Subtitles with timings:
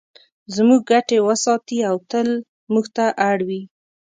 [0.55, 2.29] زموږ ګټې وساتي او تل
[2.71, 3.61] موږ ته اړ وي.